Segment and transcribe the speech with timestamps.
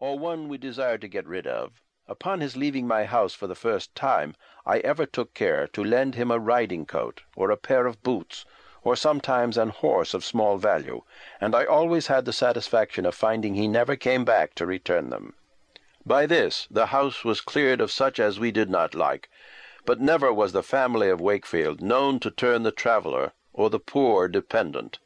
[0.00, 3.54] or one we desired to get rid of, upon his leaving my house for the
[3.54, 7.86] first time, I ever took care to lend him a riding coat, or a pair
[7.86, 8.46] of boots,
[8.82, 11.02] or sometimes an horse of small value,
[11.42, 15.34] and I always had the satisfaction of finding he never came back to return them.
[16.06, 19.28] By this the house was cleared of such as we did not like,
[19.84, 24.26] but never was the family of Wakefield known to turn the traveller, or the poor
[24.26, 25.00] dependent,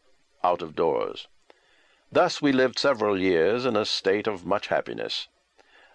[0.44, 1.26] out of doors.
[2.12, 5.26] Thus we lived several years in a state of much happiness.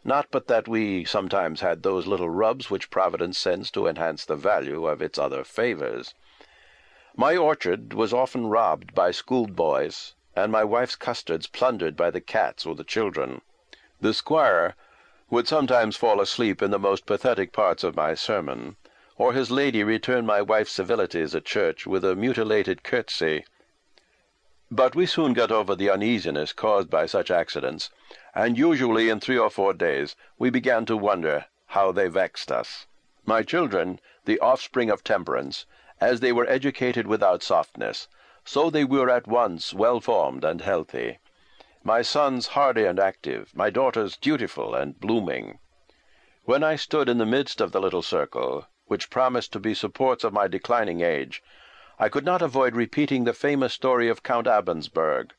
[0.04, 4.36] Not but that we sometimes had those little rubs which Providence sends to enhance the
[4.36, 6.14] value of its other favours.
[7.16, 12.66] My orchard was often robbed by schoolboys, and my wife's custards plundered by the cats
[12.66, 13.42] or the children.
[14.02, 14.76] The squire
[15.30, 18.76] would sometimes fall asleep in the most pathetic parts of my sermon,
[19.16, 23.46] or his lady return my wife's civilities at church with a mutilated curtsy.
[24.74, 27.90] But we soon got over the uneasiness caused by such accidents,
[28.34, 32.88] and usually in three or four days we began to wonder how they vexed us.
[33.26, 35.66] My children, the offspring of temperance,
[36.00, 38.08] as they were educated without softness,
[38.46, 41.20] so they were at once well formed and healthy
[41.84, 45.58] my sons hardy and active, my daughters dutiful and blooming.
[46.46, 50.24] When I stood in the midst of the little circle, which promised to be supports
[50.24, 51.42] of my declining age,
[52.04, 55.34] I could not avoid repeating the famous story of Count Abensberg,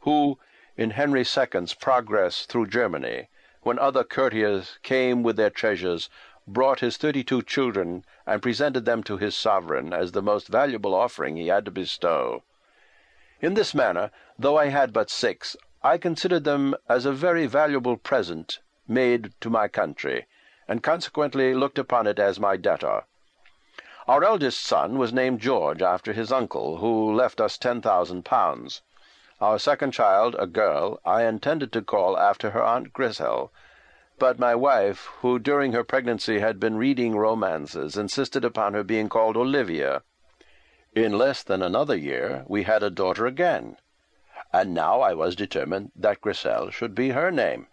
[0.00, 0.38] who,
[0.74, 3.28] in Henry II's progress through Germany,
[3.60, 6.08] when other courtiers came with their treasures,
[6.48, 11.36] brought his thirty-two children and presented them to his sovereign as the most valuable offering
[11.36, 12.42] he had to bestow.
[13.42, 17.98] In this manner, though I had but six, I considered them as a very valuable
[17.98, 20.24] present made to my country,
[20.66, 23.04] and consequently looked upon it as my debtor.
[24.08, 28.82] Our eldest son was named George after his uncle, who left us ten thousand pounds.
[29.40, 33.50] Our second child, a girl, I intended to call after her aunt Grisel,
[34.16, 39.08] but my wife, who during her pregnancy had been reading romances, insisted upon her being
[39.08, 40.02] called Olivia.
[40.94, 43.76] In less than another year we had a daughter again,
[44.52, 47.66] and now I was determined that Grisel should be her name.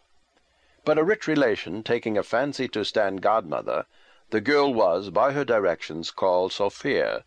[0.83, 3.85] But a rich relation taking a fancy to stand godmother,
[4.33, 7.23] the girl was, by her directions, called Sophia,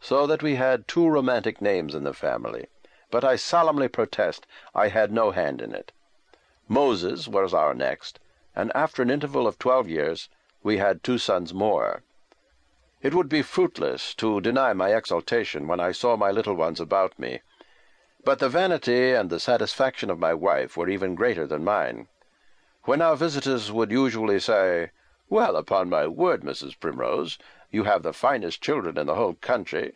[0.00, 2.66] so that we had two romantic names in the family,
[3.08, 5.92] but I solemnly protest I had no hand in it.
[6.66, 8.18] Moses was our next,
[8.56, 10.28] and after an interval of twelve years
[10.64, 12.02] we had two sons more.
[13.00, 17.16] It would be fruitless to deny my exultation when I saw my little ones about
[17.16, 17.42] me,
[18.24, 22.08] but the vanity and the satisfaction of my wife were even greater than mine.
[22.86, 24.90] When our visitors would usually say,
[25.32, 26.76] "Well, upon my word, Mrs.
[26.80, 27.38] Primrose,
[27.70, 29.92] you have the finest children in the whole country,"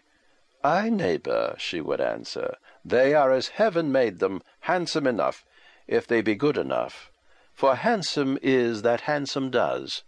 [0.62, 5.44] "Ay, neighbour," she would answer, "they are as heaven made them, handsome enough,
[5.88, 7.10] if they be good enough,
[7.52, 10.04] for handsome is that handsome does."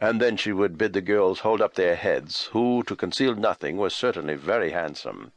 [0.00, 3.76] And then she would bid the girls hold up their heads, who, to conceal nothing,
[3.76, 5.32] were certainly very handsome.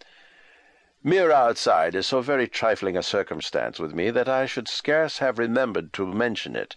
[1.04, 5.40] Mere outside is so very trifling a circumstance with me that I should scarce have
[5.40, 6.76] remembered to mention it,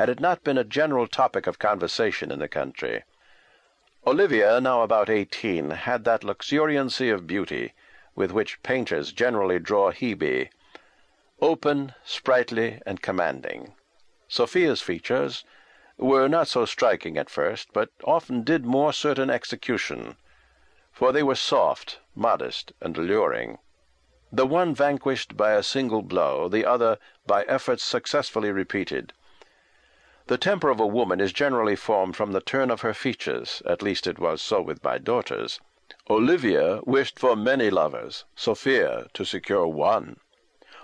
[0.00, 3.02] had it not been a general topic of conversation in the country.
[4.06, 7.74] Olivia, now about eighteen, had that luxuriancy of beauty
[8.14, 10.48] with which painters generally draw Hebe,
[11.42, 13.74] open, sprightly, and commanding.
[14.26, 15.44] Sophia's features
[15.98, 20.16] were not so striking at first, but often did more certain execution,
[20.90, 23.58] for they were soft, modest, and alluring
[24.32, 26.96] the one vanquished by a single blow, the other
[27.26, 29.12] by efforts successfully repeated.
[30.30, 33.82] The temper of a woman is generally formed from the turn of her features, at
[33.82, 35.58] least it was so with my daughters.
[36.08, 40.20] Olivia wished for many lovers, Sophia to secure one.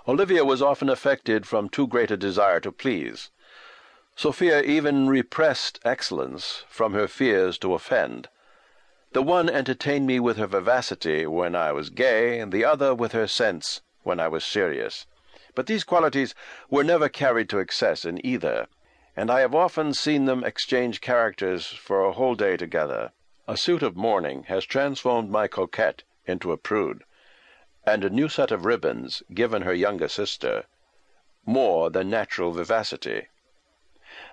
[0.05, 3.31] Olivia was often affected from too great a desire to please.
[4.17, 8.27] Sophia even repressed excellence from her fears to offend.
[9.13, 13.13] The one entertained me with her vivacity when I was gay, and the other with
[13.13, 15.05] her sense when I was serious.
[15.55, 16.35] But these qualities
[16.69, 18.67] were never carried to excess in either,
[19.19, 23.13] and I have often seen them exchange characters for a whole day together.
[23.47, 27.03] A suit of mourning has transformed my coquette into a prude,
[27.83, 30.65] and a new set of ribbons given her younger sister
[31.47, 33.23] more than natural vivacity.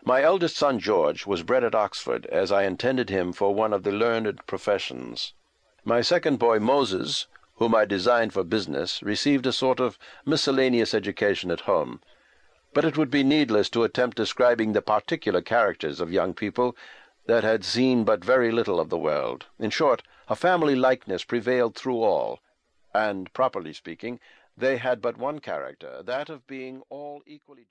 [0.05, 3.85] My eldest son George was bred at Oxford, as I intended him for one of
[3.85, 5.33] the learned professions.
[5.83, 11.51] My second boy Moses, whom I designed for business, received a sort of miscellaneous education
[11.51, 12.03] at home,
[12.75, 16.76] but it would be needless to attempt describing the particular characters of young people
[17.26, 19.47] that had seen but very little of the world.
[19.59, 22.41] In short, a family likeness prevailed through all,
[22.93, 24.19] and, properly speaking,
[24.56, 27.62] they had but one character, that of being all equally